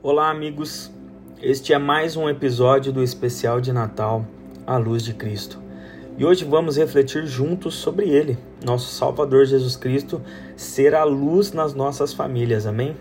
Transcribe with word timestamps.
Olá, 0.00 0.30
amigos. 0.30 0.92
Este 1.42 1.72
é 1.72 1.78
mais 1.78 2.16
um 2.16 2.28
episódio 2.28 2.92
do 2.92 3.02
especial 3.02 3.60
de 3.60 3.72
Natal, 3.72 4.24
A 4.64 4.76
Luz 4.76 5.02
de 5.02 5.12
Cristo. 5.12 5.60
E 6.16 6.24
hoje 6.24 6.44
vamos 6.44 6.76
refletir 6.76 7.26
juntos 7.26 7.74
sobre 7.74 8.08
ele, 8.08 8.38
nosso 8.64 8.94
Salvador 8.94 9.44
Jesus 9.44 9.74
Cristo, 9.74 10.22
ser 10.56 10.94
a 10.94 11.02
luz 11.02 11.52
nas 11.52 11.74
nossas 11.74 12.12
famílias. 12.12 12.64
Amém? 12.64 12.96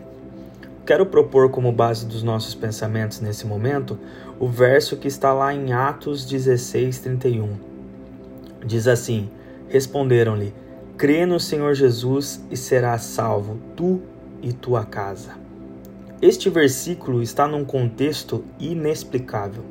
Quero 0.88 1.06
propor 1.06 1.52
como 1.52 1.72
base 1.72 2.04
dos 2.04 2.24
nossos 2.24 2.56
pensamentos 2.56 3.22
nesse 3.22 3.46
momento 3.46 4.00
o 4.40 4.48
verso 4.48 4.98
que 4.98 5.08
está 5.08 5.32
lá 5.32 5.54
em 5.54 5.74
Atos 5.74 6.26
16, 6.26 6.98
31. 6.98 7.58
Diz 8.66 8.88
assim: 8.88 9.30
Responderam-lhe: 9.70 10.52
Crê 10.98 11.28
no 11.28 11.40
Senhor 11.40 11.76
Jesus 11.76 12.44
e 12.50 12.58
serás 12.58 13.04
salvo, 13.04 13.60
tu 13.76 14.02
e 14.42 14.52
tua 14.52 14.84
casa. 14.84 15.46
Este 16.20 16.50
versículo 16.50 17.22
está 17.22 17.48
num 17.48 17.64
contexto 17.64 18.44
inexplicável, 18.60 19.64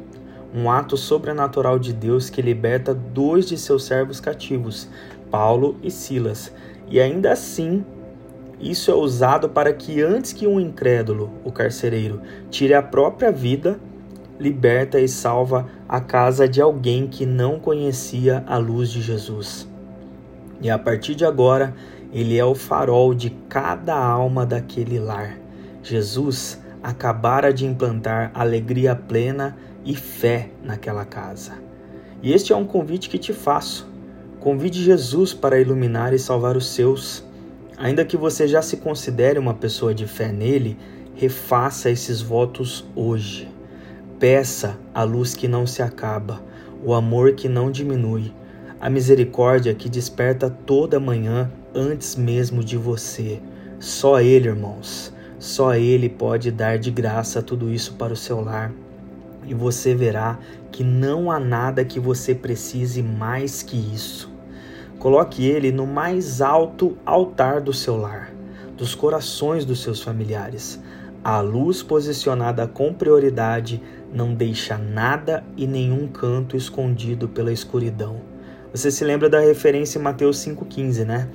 um 0.54 0.70
ato 0.70 0.96
sobrenatural 0.96 1.76
de 1.76 1.92
Deus 1.92 2.30
que 2.30 2.40
liberta 2.40 2.94
dois 2.94 3.46
de 3.46 3.58
seus 3.58 3.84
servos 3.84 4.20
cativos, 4.20 4.88
Paulo 5.28 5.76
e 5.82 5.90
Silas, 5.90 6.52
e 6.88 7.00
ainda 7.00 7.32
assim 7.32 7.84
isso 8.60 8.92
é 8.92 8.94
usado 8.94 9.48
para 9.48 9.72
que 9.72 10.00
antes 10.00 10.32
que 10.32 10.46
um 10.46 10.60
incrédulo, 10.60 11.32
o 11.44 11.50
carcereiro, 11.50 12.22
tire 12.48 12.74
a 12.74 12.82
própria 12.82 13.32
vida, 13.32 13.80
liberta 14.38 15.00
e 15.00 15.08
salva 15.08 15.66
a 15.88 16.00
casa 16.00 16.48
de 16.48 16.62
alguém 16.62 17.08
que 17.08 17.26
não 17.26 17.58
conhecia 17.58 18.44
a 18.46 18.56
luz 18.56 18.90
de 18.90 19.02
Jesus. 19.02 19.68
E 20.62 20.70
a 20.70 20.78
partir 20.78 21.16
de 21.16 21.24
agora, 21.24 21.74
ele 22.12 22.38
é 22.38 22.44
o 22.44 22.54
farol 22.54 23.12
de 23.12 23.30
cada 23.48 23.96
alma 23.96 24.46
daquele 24.46 25.00
lar. 25.00 25.45
Jesus 25.88 26.60
acabara 26.82 27.52
de 27.52 27.64
implantar 27.64 28.32
alegria 28.34 28.96
plena 28.96 29.56
e 29.84 29.94
fé 29.94 30.50
naquela 30.60 31.04
casa. 31.04 31.52
E 32.20 32.32
este 32.32 32.52
é 32.52 32.56
um 32.56 32.66
convite 32.66 33.08
que 33.08 33.18
te 33.18 33.32
faço. 33.32 33.88
Convide 34.40 34.82
Jesus 34.82 35.32
para 35.32 35.60
iluminar 35.60 36.12
e 36.12 36.18
salvar 36.18 36.56
os 36.56 36.66
seus. 36.66 37.24
Ainda 37.78 38.04
que 38.04 38.16
você 38.16 38.48
já 38.48 38.60
se 38.62 38.78
considere 38.78 39.38
uma 39.38 39.54
pessoa 39.54 39.94
de 39.94 40.08
fé 40.08 40.32
nele, 40.32 40.76
refaça 41.14 41.88
esses 41.88 42.20
votos 42.20 42.84
hoje. 42.96 43.48
Peça 44.18 44.76
a 44.92 45.04
luz 45.04 45.36
que 45.36 45.46
não 45.46 45.68
se 45.68 45.82
acaba, 45.82 46.42
o 46.84 46.94
amor 46.94 47.34
que 47.34 47.48
não 47.48 47.70
diminui, 47.70 48.34
a 48.80 48.90
misericórdia 48.90 49.72
que 49.72 49.88
desperta 49.88 50.50
toda 50.50 50.98
manhã 50.98 51.48
antes 51.72 52.16
mesmo 52.16 52.64
de 52.64 52.76
você. 52.76 53.40
Só 53.78 54.20
Ele, 54.20 54.48
irmãos. 54.48 55.14
Só 55.46 55.76
Ele 55.76 56.08
pode 56.08 56.50
dar 56.50 56.76
de 56.76 56.90
graça 56.90 57.40
tudo 57.40 57.70
isso 57.70 57.94
para 57.94 58.12
o 58.12 58.16
seu 58.16 58.40
lar. 58.40 58.72
E 59.46 59.54
você 59.54 59.94
verá 59.94 60.40
que 60.72 60.82
não 60.82 61.30
há 61.30 61.38
nada 61.38 61.84
que 61.84 62.00
você 62.00 62.34
precise 62.34 63.00
mais 63.00 63.62
que 63.62 63.76
isso. 63.76 64.28
Coloque 64.98 65.46
Ele 65.46 65.70
no 65.70 65.86
mais 65.86 66.40
alto 66.40 66.98
altar 67.06 67.60
do 67.60 67.72
seu 67.72 67.96
lar, 67.96 68.32
dos 68.76 68.92
corações 68.96 69.64
dos 69.64 69.80
seus 69.84 70.02
familiares. 70.02 70.82
A 71.22 71.40
luz 71.40 71.80
posicionada 71.80 72.66
com 72.66 72.92
prioridade 72.92 73.80
não 74.12 74.34
deixa 74.34 74.76
nada 74.76 75.44
e 75.56 75.64
nenhum 75.64 76.08
canto 76.08 76.56
escondido 76.56 77.28
pela 77.28 77.52
escuridão. 77.52 78.16
Você 78.72 78.90
se 78.90 79.04
lembra 79.04 79.28
da 79.30 79.38
referência 79.38 80.00
em 80.00 80.02
Mateus 80.02 80.38
5,15, 80.38 81.04
né? 81.04 81.28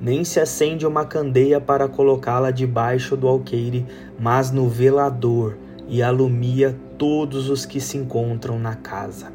Nem 0.00 0.24
se 0.24 0.40
acende 0.40 0.86
uma 0.86 1.04
candeia 1.04 1.60
para 1.60 1.88
colocá-la 1.88 2.50
debaixo 2.50 3.16
do 3.16 3.26
alqueire, 3.26 3.86
mas 4.18 4.50
no 4.50 4.68
velador, 4.68 5.56
e 5.88 6.02
alumia 6.02 6.76
todos 6.96 7.48
os 7.48 7.64
que 7.64 7.80
se 7.80 7.96
encontram 7.96 8.58
na 8.58 8.74
casa. 8.74 9.32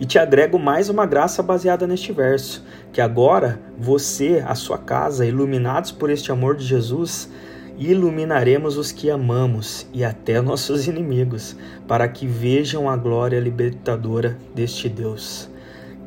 E 0.00 0.04
te 0.04 0.18
agrego 0.18 0.58
mais 0.58 0.88
uma 0.88 1.06
graça 1.06 1.42
baseada 1.42 1.86
neste 1.86 2.12
verso, 2.12 2.64
que 2.92 3.00
agora 3.00 3.60
você, 3.78 4.42
a 4.44 4.54
sua 4.54 4.76
casa, 4.76 5.24
iluminados 5.24 5.92
por 5.92 6.10
este 6.10 6.32
amor 6.32 6.56
de 6.56 6.64
Jesus, 6.64 7.30
iluminaremos 7.78 8.76
os 8.76 8.90
que 8.90 9.08
amamos 9.08 9.86
e 9.92 10.04
até 10.04 10.40
nossos 10.40 10.86
inimigos, 10.88 11.56
para 11.86 12.08
que 12.08 12.26
vejam 12.26 12.90
a 12.90 12.96
glória 12.96 13.38
libertadora 13.38 14.36
deste 14.54 14.88
Deus. 14.88 15.48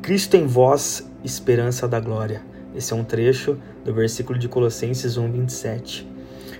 Cristo 0.02 0.36
em 0.36 0.46
vós, 0.46 1.10
esperança 1.24 1.88
da 1.88 1.98
glória. 1.98 2.47
Esse 2.74 2.92
é 2.92 2.96
um 2.96 3.04
trecho 3.04 3.56
do 3.84 3.94
versículo 3.94 4.38
de 4.38 4.48
Colossenses 4.48 5.16
1, 5.16 5.32
27. 5.32 6.18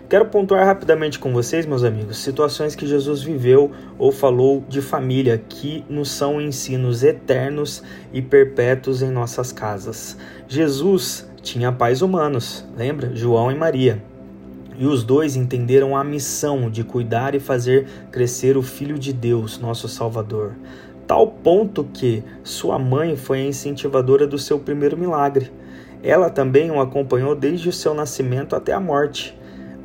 Quero 0.08 0.24
pontuar 0.24 0.64
rapidamente 0.64 1.18
com 1.18 1.34
vocês, 1.34 1.66
meus 1.66 1.84
amigos, 1.84 2.16
situações 2.16 2.74
que 2.74 2.86
Jesus 2.86 3.22
viveu 3.22 3.70
ou 3.98 4.10
falou 4.10 4.64
de 4.66 4.80
família 4.80 5.36
que 5.36 5.84
nos 5.86 6.10
são 6.10 6.40
ensinos 6.40 7.02
eternos 7.02 7.82
e 8.10 8.22
perpétuos 8.22 9.02
em 9.02 9.10
nossas 9.10 9.52
casas. 9.52 10.16
Jesus 10.48 11.28
tinha 11.42 11.70
pais 11.70 12.00
humanos, 12.00 12.66
lembra? 12.74 13.14
João 13.14 13.52
e 13.52 13.54
Maria. 13.54 14.02
E 14.78 14.86
os 14.86 15.04
dois 15.04 15.36
entenderam 15.36 15.94
a 15.94 16.02
missão 16.02 16.70
de 16.70 16.82
cuidar 16.82 17.34
e 17.34 17.40
fazer 17.40 17.86
crescer 18.10 18.56
o 18.56 18.62
Filho 18.62 18.98
de 18.98 19.12
Deus, 19.12 19.58
nosso 19.58 19.88
Salvador. 19.88 20.54
Tal 21.06 21.26
ponto 21.26 21.84
que 21.84 22.22
sua 22.42 22.78
mãe 22.78 23.14
foi 23.14 23.40
a 23.40 23.46
incentivadora 23.46 24.26
do 24.26 24.38
seu 24.38 24.58
primeiro 24.58 24.96
milagre. 24.96 25.50
Ela 26.02 26.30
também 26.30 26.70
o 26.70 26.80
acompanhou 26.80 27.34
desde 27.34 27.68
o 27.68 27.72
seu 27.72 27.92
nascimento 27.92 28.54
até 28.54 28.72
a 28.72 28.80
morte. 28.80 29.36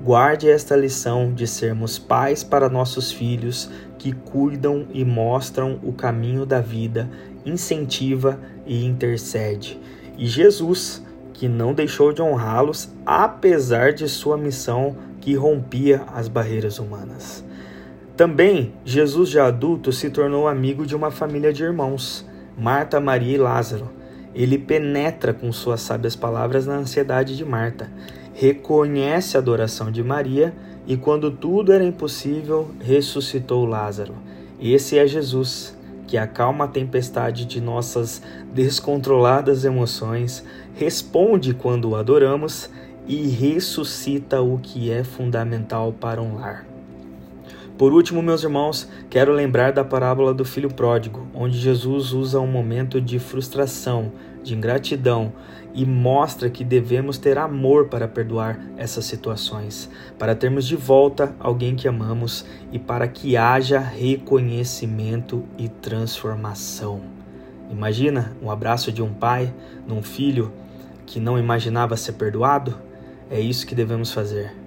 Guarde 0.04 0.50
esta 0.50 0.76
lição 0.76 1.34
de 1.34 1.48
sermos 1.48 1.98
pais 1.98 2.44
para 2.44 2.70
nossos 2.70 3.12
filhos 3.12 3.70
que 3.98 4.12
cuidam 4.12 4.86
e 4.94 5.04
mostram 5.06 5.80
o 5.82 5.94
caminho 5.94 6.46
da 6.46 6.60
vida, 6.60 7.10
incentiva 7.46 8.40
e 8.66 8.86
intercede. 8.86 9.80
E 10.18 10.28
Jesus, 10.28 11.04
que 11.32 11.48
não 11.48 11.74
deixou 11.74 12.12
de 12.12 12.22
honrá-los 12.22 12.90
apesar 13.06 13.94
de 13.94 14.08
sua 14.08 14.38
missão 14.38 14.96
que 15.22 15.36
rompia 15.36 16.04
as 16.14 16.28
barreiras 16.28 16.80
humanas. 16.80 17.44
Também, 18.16 18.74
Jesus 18.86 19.30
já 19.30 19.48
adulto 19.48 19.92
se 19.92 20.10
tornou 20.10 20.48
amigo 20.48 20.86
de 20.86 20.96
uma 20.96 21.10
família 21.10 21.52
de 21.52 21.64
irmãos, 21.64 22.26
Marta, 22.58 23.00
Maria 23.00 23.36
e 23.36 23.40
Lázaro 23.40 24.03
ele 24.34 24.58
penetra 24.58 25.34
com 25.34 25.52
suas 25.52 25.82
sábias 25.82 26.16
palavras 26.16 26.66
na 26.66 26.76
ansiedade 26.76 27.38
de 27.38 27.46
Marta, 27.46 27.90
reconhece 28.34 29.38
a 29.38 29.40
adoração 29.40 29.92
de 29.92 30.04
Maria 30.04 30.54
e, 30.88 30.98
quando 30.98 31.32
tudo 31.32 31.72
era 31.72 31.84
impossível, 31.84 32.72
ressuscitou 32.80 33.66
Lázaro. 33.66 34.16
Esse 34.60 34.98
é 34.98 35.06
Jesus, 35.06 35.78
que 36.08 36.18
acalma 36.18 36.66
a 36.66 36.68
tempestade 36.68 37.46
de 37.46 37.62
nossas 37.62 38.22
descontroladas 38.54 39.66
emoções, 39.66 40.44
responde 40.76 41.54
quando 41.54 41.90
o 41.90 41.96
adoramos 41.96 42.70
e 43.08 43.28
ressuscita 43.28 44.42
o 44.42 44.58
que 44.58 44.90
é 44.90 45.04
fundamental 45.04 45.94
para 45.94 46.22
um 46.22 46.36
lar. 46.36 46.73
Por 47.78 47.92
último, 47.92 48.22
meus 48.22 48.44
irmãos, 48.44 48.88
quero 49.10 49.34
lembrar 49.34 49.72
da 49.72 49.84
parábola 49.84 50.32
do 50.32 50.46
filho 50.46 50.72
pródigo, 50.72 51.26
onde 51.34 51.58
Jesus 51.58 52.14
usa 52.14 52.40
um 52.40 52.46
momento 52.46 53.02
de 53.02 53.18
frustração, 53.18 54.12
de 54.44 54.54
ingratidão 54.54 55.34
e 55.74 55.84
mostra 55.84 56.52
que 56.52 56.64
devemos 56.64 57.18
ter 57.18 57.36
amor 57.36 57.88
para 57.88 58.08
perdoar 58.08 58.60
essas 58.78 59.06
situações, 59.06 59.90
para 60.20 60.36
termos 60.36 60.68
de 60.68 60.76
volta 60.76 61.36
alguém 61.40 61.76
que 61.76 61.88
amamos 61.88 62.46
e 62.72 62.78
para 62.78 63.08
que 63.08 63.36
haja 63.36 63.80
reconhecimento 63.80 65.44
e 65.58 65.68
transformação. 65.68 67.02
Imagina 67.72 68.38
um 68.40 68.52
abraço 68.52 68.92
de 68.92 69.02
um 69.02 69.12
pai 69.12 69.52
num 69.88 70.04
filho 70.04 70.54
que 71.08 71.20
não 71.20 71.40
imaginava 71.40 71.98
ser 71.98 72.14
perdoado? 72.14 72.78
É 73.32 73.40
isso 73.40 73.66
que 73.66 73.74
devemos 73.74 74.12
fazer. 74.12 74.63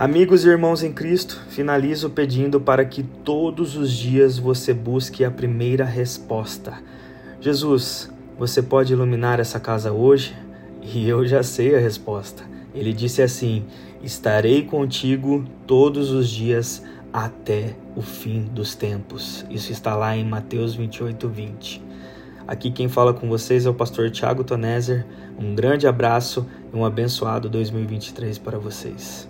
Amigos 0.00 0.46
e 0.46 0.48
irmãos 0.48 0.82
em 0.82 0.94
Cristo, 0.94 1.38
finalizo 1.50 2.08
pedindo 2.08 2.58
para 2.58 2.86
que 2.86 3.02
todos 3.02 3.76
os 3.76 3.92
dias 3.92 4.38
você 4.38 4.72
busque 4.72 5.26
a 5.26 5.30
primeira 5.30 5.84
resposta. 5.84 6.82
Jesus, 7.38 8.10
você 8.38 8.62
pode 8.62 8.94
iluminar 8.94 9.38
essa 9.38 9.60
casa 9.60 9.92
hoje? 9.92 10.34
E 10.80 11.06
eu 11.06 11.26
já 11.26 11.42
sei 11.42 11.76
a 11.76 11.78
resposta. 11.78 12.44
Ele 12.74 12.94
disse 12.94 13.20
assim: 13.20 13.66
Estarei 14.02 14.62
contigo 14.62 15.44
todos 15.66 16.10
os 16.10 16.30
dias 16.30 16.82
até 17.12 17.76
o 17.94 18.00
fim 18.00 18.44
dos 18.44 18.74
tempos. 18.74 19.44
Isso 19.50 19.70
está 19.70 19.94
lá 19.94 20.16
em 20.16 20.24
Mateus 20.24 20.74
28, 20.74 21.28
20. 21.28 21.82
Aqui 22.48 22.70
quem 22.70 22.88
fala 22.88 23.12
com 23.12 23.28
vocês 23.28 23.66
é 23.66 23.68
o 23.68 23.74
pastor 23.74 24.10
Tiago 24.10 24.44
Tonezer. 24.44 25.04
Um 25.38 25.54
grande 25.54 25.86
abraço 25.86 26.46
e 26.72 26.74
um 26.74 26.86
abençoado 26.86 27.50
2023 27.50 28.38
para 28.38 28.58
vocês. 28.58 29.29